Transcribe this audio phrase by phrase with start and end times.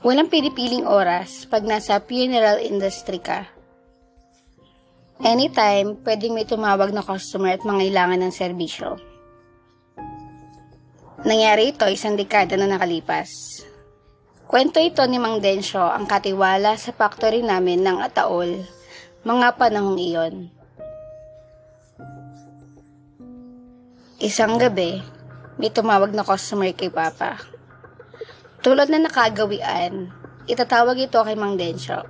[0.00, 3.44] Walang pinipiling oras pag nasa funeral industry ka.
[5.20, 8.96] Anytime, pwedeng may tumawag na customer at mangailangan ng serbisyo.
[11.20, 13.60] Nangyari ito isang dekada na nakalipas.
[14.48, 18.64] Kwento ito ni Mang Densyo ang katiwala sa factory namin ng Ataol,
[19.28, 20.48] mga panahong iyon.
[24.16, 25.04] Isang gabi,
[25.60, 27.59] may tumawag na customer kay Papa.
[28.60, 30.12] Tulad na nakagawian,
[30.44, 32.04] itatawag ito kay Mang Densyo.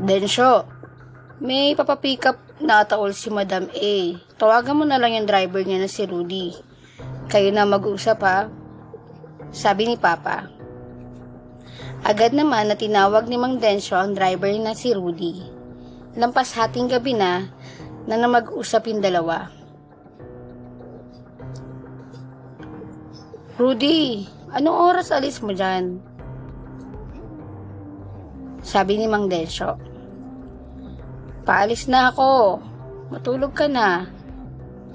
[0.00, 0.64] Densyo,
[1.44, 3.96] may papapick up na ataol si Madam A.
[4.40, 6.56] Tawagan mo na lang yung driver niya na si Rudy.
[7.28, 8.48] Kayo na mag-usap ha.
[9.52, 10.48] Sabi ni Papa.
[12.00, 15.36] Agad naman na tinawag ni Mang Densyo ang driver na si Rudy.
[16.16, 17.44] Lampas hating gabi na
[18.08, 19.52] na na mag-usap yung dalawa.
[23.60, 24.24] Rudy,
[24.56, 26.00] anong oras alis mo dyan?
[28.64, 29.76] Sabi ni Mang Densyo.
[31.44, 32.56] Paalis na ako.
[33.12, 34.08] Matulog ka na.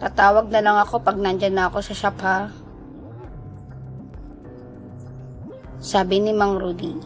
[0.01, 2.49] Tatawag na lang ako pag nandyan na ako sa shop ha.
[5.77, 6.97] Sabi ni Mang Rudy.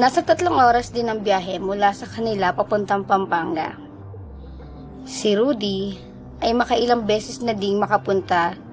[0.00, 3.76] Nasa tatlong oras din ang biyahe mula sa kanila papuntang Pampanga.
[5.04, 6.00] Si Rudy
[6.40, 8.69] ay makailang beses na ding makapunta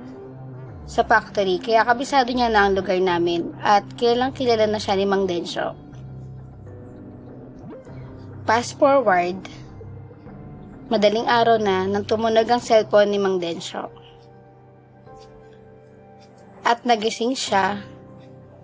[0.88, 5.04] sa factory kaya kabisado niya na ang lugar namin at kilalang kilala na siya ni
[5.04, 5.76] Mang Densyo.
[8.48, 9.36] Fast forward,
[10.88, 13.92] madaling araw na nang tumunog ang cellphone ni Mang Densyo.
[16.64, 17.84] At nagising siya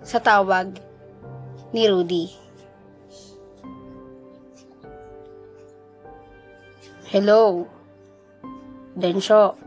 [0.00, 0.80] sa tawag
[1.76, 2.32] ni Rudy.
[7.12, 7.68] Hello,
[8.96, 9.60] Densyo.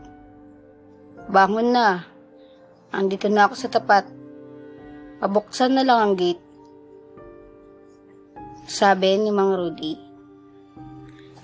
[1.30, 2.17] Bangon na.
[2.88, 4.08] Andito na ako sa tapat.
[5.20, 6.40] Pabuksan na lang ang gate.
[8.64, 9.92] Sabi ni Mang Rudy.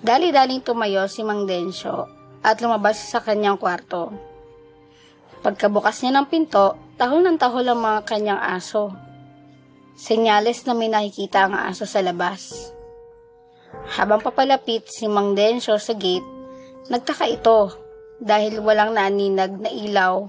[0.04, 2.08] Dali-daling tumayo si Mang Densyo
[2.44, 4.12] at lumabas sa kanyang kwarto.
[5.44, 8.92] Pagkabukas niya ng pinto, tahol ng tahol ang mga kanyang aso.
[9.96, 12.72] Senyales na may nakikita ang aso sa labas.
[13.96, 16.24] Habang papalapit si Mang Densyo sa gate,
[16.88, 17.72] nagtaka ito
[18.16, 20.28] dahil walang naaninag na ilaw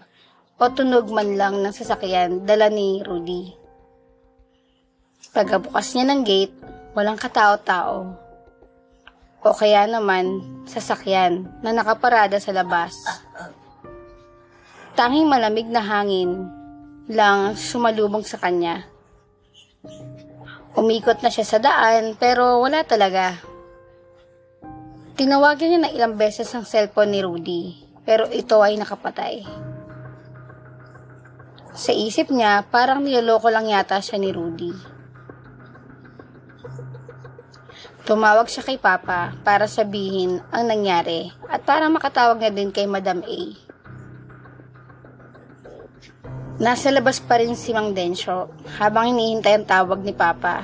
[0.56, 3.52] o tunog man lang ng sasakyan dala ni Rudy.
[5.36, 6.56] Pagkabukas niya ng gate,
[6.96, 8.16] walang katao-tao.
[9.44, 12.96] O kaya naman, sasakyan na nakaparada sa labas.
[14.96, 16.48] Tanging malamig na hangin
[17.12, 18.88] lang sumalubong sa kanya.
[20.72, 23.36] Umikot na siya sa daan pero wala talaga.
[25.20, 27.64] Tinawagan niya na ilang beses ang cellphone ni Rudy
[28.08, 29.65] pero ito ay nakapatay.
[31.76, 34.72] Sa isip niya, parang niloloko lang yata siya ni Rudy.
[38.08, 43.20] Tumawag siya kay Papa para sabihin ang nangyari at para makatawag na din kay Madam
[43.28, 43.42] A.
[46.64, 48.48] Nasa labas pa rin si Mang Densyo
[48.80, 50.64] habang hinihintay ang tawag ni Papa.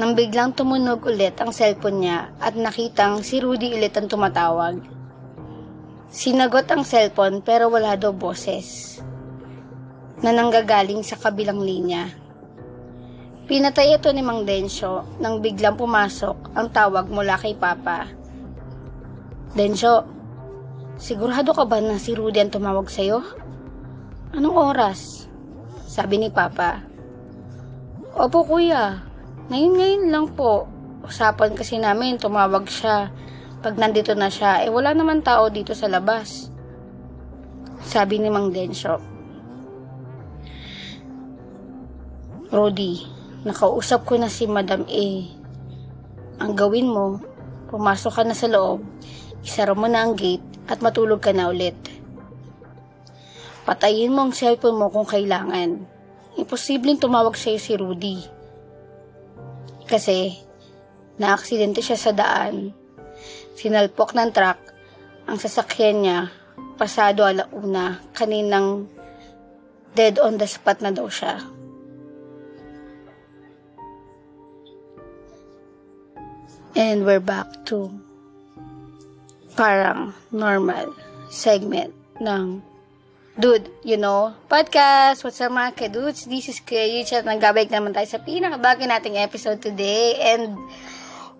[0.00, 4.80] Nang biglang tumunog ulit ang cellphone niya at nakitang si Rudy ulit ang tumatawag.
[6.08, 8.96] Sinagot ang cellphone pero wala daw boses
[10.22, 12.10] na nanggagaling sa kabilang linya.
[13.48, 18.04] Pinatay ito ni Mang Densyo nang biglang pumasok ang tawag mula kay Papa.
[19.56, 20.04] Densyo,
[21.00, 23.24] sigurado ka ba na si Rudy ang tumawag sa'yo?
[24.36, 25.24] Anong oras?
[25.88, 26.84] Sabi ni Papa.
[28.12, 29.00] Opo kuya,
[29.48, 30.68] ngayon-ngayon lang po.
[31.00, 33.08] Usapan kasi namin, tumawag siya.
[33.64, 36.52] Pag nandito na siya, eh wala naman tao dito sa labas.
[37.80, 39.17] Sabi ni Mang Densyo.
[42.48, 43.04] Rudy,
[43.44, 45.06] nakausap ko na si Madam A.
[46.40, 47.20] Ang gawin mo,
[47.68, 48.80] pumasok ka na sa loob,
[49.44, 51.76] isara mo na ang gate at matulog ka na ulit.
[53.68, 55.76] Patayin mo ang cellphone mo kung kailangan.
[56.40, 58.16] Imposibleng tumawag sa'yo si Rudy.
[59.84, 60.32] Kasi,
[61.20, 62.72] naaksidente siya sa daan.
[63.60, 64.56] Sinalpok ng truck
[65.28, 66.18] ang sasakyan niya
[66.80, 68.88] pasado alauna kaninang
[69.92, 71.57] dead on the spot na daw siya.
[76.78, 77.90] And we're back to
[79.58, 80.94] parang normal
[81.26, 81.90] segment
[82.22, 82.62] ng
[83.34, 85.26] Dude, you know, podcast.
[85.26, 86.26] What's up mga kadudes?
[86.30, 90.18] This is Kuya at nagbabalik naman tayo sa pinakabago nating episode today.
[90.22, 90.58] And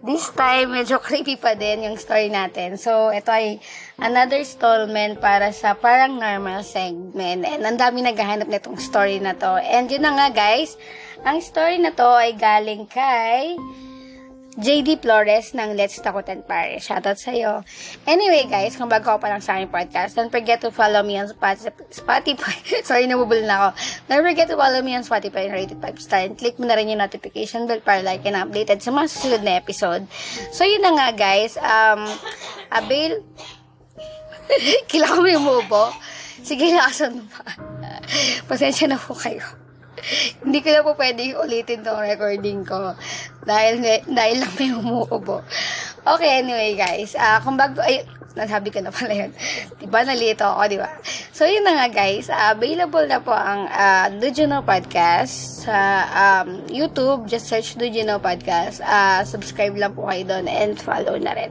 [0.02, 2.74] this time, medyo creepy pa din yung story natin.
[2.74, 3.62] So, ito ay
[3.98, 7.46] another installment para sa parang normal segment.
[7.46, 9.58] And ang dami naghahanap nitong story na to.
[9.58, 10.74] And yun na nga guys,
[11.22, 13.54] ang story na to ay galing kay
[14.58, 16.82] JD Flores ng Let's Takutan Pare.
[16.82, 17.62] Shoutout sa'yo.
[18.10, 21.14] Anyway, guys, kung bago ako pa lang sa aking podcast, don't forget to follow me
[21.14, 21.30] on
[21.94, 22.58] Spotify.
[22.88, 23.78] Sorry, nabubul na ako.
[24.10, 26.66] Don't forget to follow me on Spotify and rate it 5 star and click mo
[26.66, 30.10] na rin yung notification bell para like and updated sa mga susunod na episode.
[30.50, 31.54] So, yun na nga, guys.
[31.62, 32.10] Um,
[32.74, 33.22] avail...
[34.90, 35.94] Kailangan mo yung mubo.
[36.42, 37.46] Sige, lakasan mo pa.
[38.50, 39.67] Pasensya na po kayo.
[40.44, 42.94] Hindi ko na po pwede ulitin tong recording ko.
[43.44, 45.42] Dahil, dahil lang may umuubo.
[46.04, 47.16] Okay, anyway guys.
[47.16, 48.04] Uh, kung bago, ay,
[48.38, 49.32] nasabi ko na pala yun.
[49.82, 50.90] Diba, nalito ako, diba?
[51.34, 52.30] So, yun na nga guys.
[52.30, 55.76] Uh, available na po ang uh, Dujino Podcast sa
[56.14, 57.26] um, YouTube.
[57.26, 58.78] Just search Dujino Podcast.
[58.78, 61.50] Uh, subscribe lang po kayo doon and follow na rin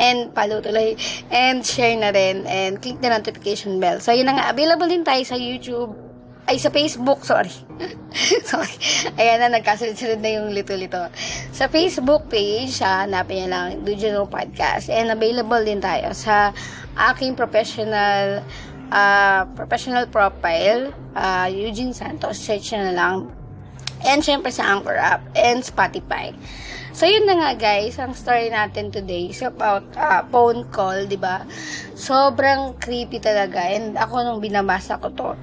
[0.00, 0.96] and follow tuloy
[1.28, 4.00] and share na rin and click the notification bell.
[4.00, 5.92] So, yun na nga, available din tayo sa YouTube,
[6.50, 7.54] ay sa Facebook, sorry.
[8.50, 8.74] sorry.
[9.14, 10.98] Ayan na, nagkasunod-sunod na yung lito-lito.
[11.54, 14.90] Sa Facebook page, ha, hanapin niya lang, Dujano Podcast.
[14.90, 16.50] And available din tayo sa
[17.14, 18.42] aking professional
[18.90, 22.42] uh, professional profile, uh, Eugene Santos.
[22.42, 23.30] Search na lang.
[24.02, 26.34] And syempre sa Anchor app and Spotify.
[26.90, 31.14] So, yun na nga guys, ang story natin today is about uh, phone call, di
[31.14, 31.46] ba?
[31.94, 33.62] Sobrang creepy talaga.
[33.62, 35.38] And ako nung binabasa ko to,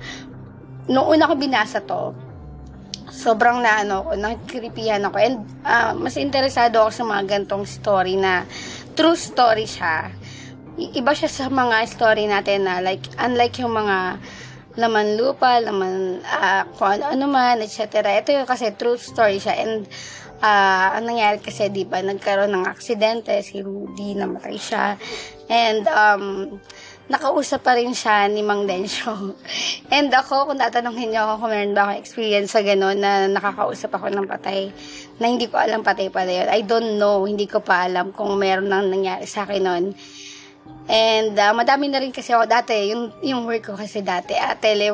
[0.88, 2.16] nung una ko binasa to,
[3.12, 5.18] sobrang na ano ko, nakikiripihan ako.
[5.20, 8.44] And uh, mas interesado ako sa mga gantong story na
[8.96, 10.12] true story siya.
[10.78, 14.22] Iba siya sa mga story natin na like, unlike yung mga
[14.78, 18.06] laman lupa, laman uh, kung ano, ano man, etc.
[18.22, 19.58] Ito yung kasi true story siya.
[19.58, 19.90] And
[20.42, 24.94] uh, ang nangyari kasi, di ba, nagkaroon ng aksidente, si Rudy, namatay siya.
[25.50, 26.24] And, um,
[27.08, 29.36] nakausap pa rin siya ni Mang Densyo.
[29.96, 33.92] And ako, kung tatanungin niyo ako kung meron ba akong experience sa gano'n na nakakausap
[33.96, 34.72] ako ng patay,
[35.18, 36.48] na hindi ko alam patay pala yun.
[36.52, 39.86] I don't know, hindi ko pa alam kung meron nang nangyari sa akin noon.
[40.88, 44.56] And uh, madami na rin kasi ako dati, yung, yung work ko kasi dati, uh,
[44.56, 44.92] tele,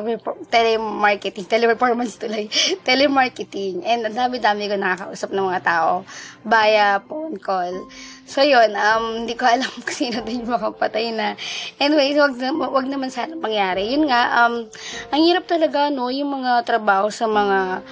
[0.54, 2.46] telemarketing, teleperformance tuloy,
[2.88, 3.82] telemarketing.
[3.82, 6.06] And ang dami-dami ko nakakausap ng mga tao
[6.46, 7.90] via phone call.
[8.22, 11.34] So yun, um, hindi ko alam kung sino din yung makapatay na.
[11.82, 12.38] Anyways, wag,
[12.70, 13.90] wag naman sana mangyari.
[13.90, 14.70] Yun nga, um,
[15.10, 17.82] ang hirap talaga, no, yung mga trabaho sa mga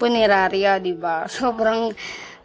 [0.00, 1.28] punerarya, di ba?
[1.32, 1.92] Sobrang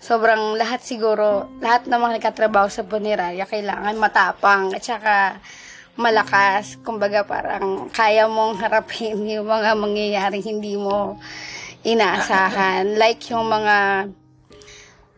[0.01, 5.37] sobrang lahat siguro, lahat ng mga nagkatrabaho sa punerarya kailangan matapang at saka
[5.99, 6.79] malakas.
[6.83, 11.19] Kumbaga parang kaya mong harapin yung mga mangyayari hindi mo
[11.83, 12.95] inaasahan.
[12.95, 14.07] Like yung mga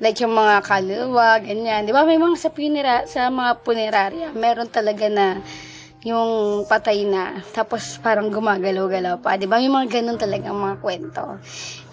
[0.03, 1.87] like yung mga kaluluwa, ganyan.
[1.87, 5.39] Di ba may mga sa, punera, sa mga punerarya, meron talaga na
[6.03, 9.39] yung patay na, tapos parang gumagalaw-galaw pa.
[9.39, 9.55] Di ba?
[9.63, 11.39] May mga ganun talaga mga kwento.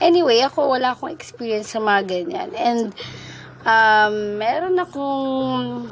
[0.02, 2.50] Anyway, ako wala akong experience sa mga ganyan.
[2.58, 2.90] And,
[3.62, 5.86] um, meron akong,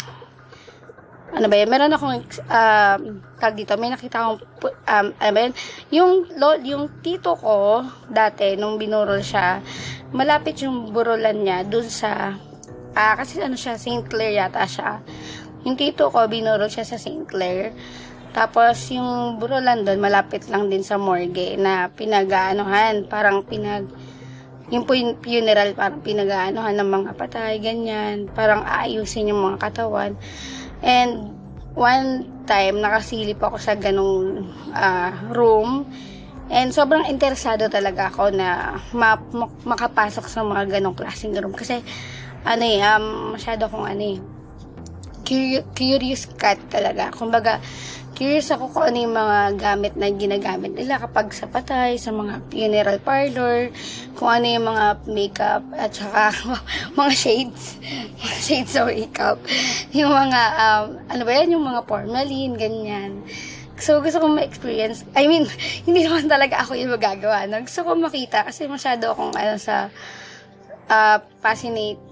[1.28, 1.68] ano ba yun?
[1.68, 3.00] Meron akong, um,
[3.36, 5.54] tag dito, may nakita akong, um, ano ba yun?
[5.92, 6.10] Yung,
[6.40, 9.60] lo, yung tito ko, dati, nung binurol siya,
[10.16, 12.32] malapit yung burolan niya dun sa,
[12.96, 14.08] uh, kasi ano siya, St.
[14.08, 15.04] Clair yata siya.
[15.68, 17.28] Yung tito ko, binurol siya sa St.
[17.28, 17.76] Clair.
[18.32, 23.88] Tapos, yung burolan doon, malapit lang din sa morgue na pinag-aanohan, parang pinag,
[24.68, 24.84] yung
[25.20, 30.16] funeral, parang pinag-aanohan ng mga patay, ganyan, parang aayusin yung mga katawan.
[30.82, 31.38] And,
[31.78, 35.86] one time, nakasilip ako sa ganong uh, room,
[36.50, 39.22] and sobrang interesado talaga ako na ma-
[39.62, 41.54] makapasok sa mga ganong klaseng room.
[41.54, 41.78] Kasi,
[42.42, 44.18] ano eh, um, masyado akong ano eh,
[45.76, 47.14] curious cat talaga.
[47.14, 47.62] Kumbaga,
[48.18, 52.42] curious ako kung ano yung mga gamit na ginagamit nila kapag sa patay, sa mga
[52.50, 53.70] funeral parlor,
[54.18, 56.34] kung ano yung mga makeup, at saka
[56.98, 57.78] mga shades,
[58.46, 59.38] shades of makeup,
[59.94, 63.22] yung mga, um, ano ba yan, yung mga formalin, ganyan.
[63.78, 65.06] So, gusto kong ma-experience.
[65.14, 65.46] I mean,
[65.86, 67.46] hindi naman talaga ako yung magagawa.
[67.46, 67.62] No?
[67.62, 69.94] Gusto kong makita kasi masyado akong ano sa
[70.90, 72.07] uh, fascinate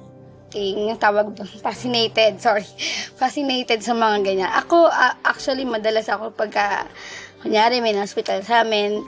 [0.56, 2.66] yung tawag doon, fascinated, sorry,
[3.16, 4.50] fascinated sa mga ganyan.
[4.64, 6.88] Ako, uh, actually, madalas ako pagka,
[7.44, 9.04] kunyari, may hospital sa amin,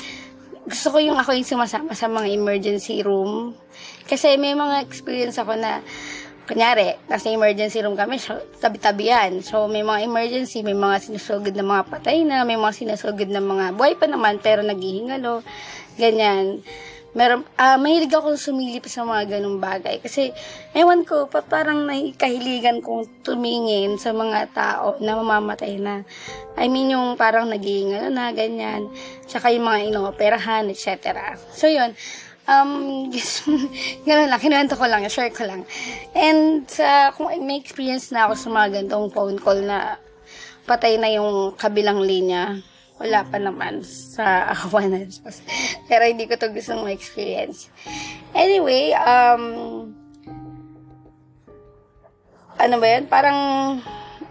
[0.68, 3.56] gusto ko yung ako yung sumasama sa mga emergency room.
[4.04, 5.80] Kasi may mga experience ako na,
[6.48, 9.44] kunyari, nasa emergency room kami, so, tabi-tabi yan.
[9.44, 13.40] So, may mga emergency, may mga sinusugod na mga patay na, may mga sinusugod na
[13.40, 15.44] mga buhay pa naman, pero naghihingalo,
[16.00, 16.64] ganyan.
[17.16, 20.00] Meron, ah mahilig ako sumilip sa mga ganung bagay.
[20.02, 20.32] Kasi,
[20.76, 26.04] ewan ko, pa, parang nakikahiligan kong tumingin sa mga tao na mamamatay na.
[26.58, 28.92] I mean, yung parang naging, ano na, ganyan.
[29.24, 31.36] Tsaka yung mga inooperahan, etc.
[31.54, 31.96] So, yun.
[32.48, 33.12] Um,
[34.08, 35.68] ganun lang, kinuwento ko lang, share ko lang.
[36.16, 40.00] And, sa, kung may experience na ako sa mga ganitong phone call na
[40.68, 42.60] patay na yung kabilang linya,
[42.98, 45.06] wala pa naman sa awa ng.
[45.86, 47.70] Pero hindi ko to gusto ma-experience.
[48.34, 49.42] Anyway, um,
[52.58, 53.04] ano ba yun?
[53.06, 53.38] Parang,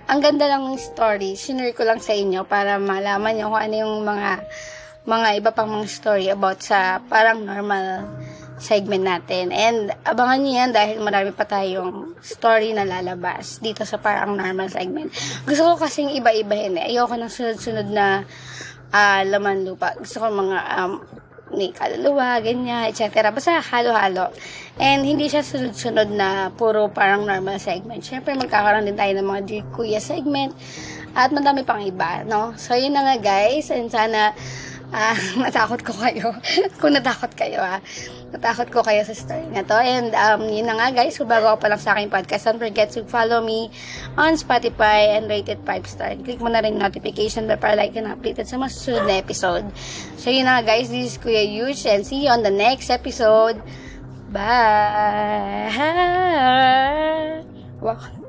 [0.08, 1.40] ang ganda lang ng story.
[1.40, 4.30] Sinare ko lang sa inyo para malaman nyo kung ano yung mga,
[5.08, 8.04] mga iba pang mga story about sa parang normal
[8.60, 9.54] segment natin.
[9.54, 14.68] And abangan nyo yan dahil marami pa tayong story na lalabas dito sa parang normal
[14.68, 15.14] segment.
[15.46, 16.92] Gusto ko kasing iba-ibahin eh.
[16.92, 18.26] Ayoko ng sunod-sunod na
[18.94, 19.96] uh, laman lupa.
[19.98, 20.94] Gusto ko mga um,
[21.56, 23.32] may kaluluwa, ganyan, etc.
[23.32, 24.36] Basta halo-halo.
[24.78, 28.04] And hindi siya sunod-sunod na puro parang normal segment.
[28.04, 30.52] Siyempre, magkakaroon din tayo ng mga Dear Kuya segment
[31.16, 32.52] at madami pang iba, no?
[32.60, 33.72] So, yun na nga guys.
[33.72, 34.36] And sana
[34.92, 36.36] ah, natakot ko kayo.
[36.80, 37.80] Kung natakot kayo, ah.
[38.28, 39.80] Natakot ko kayo sa story na to.
[39.80, 41.16] And, um, yun na nga, guys.
[41.16, 43.72] Kung bago ka pa lang sa aking podcast, don't forget to follow me
[44.20, 46.12] on Spotify and rate it 5 star.
[46.20, 49.64] Click mo na rin notification bell para like and updated sa masusunod na episode.
[50.20, 50.92] So, yun na nga, guys.
[50.92, 53.64] This is Kuya Yush and see you on the next episode.
[54.28, 55.72] Bye!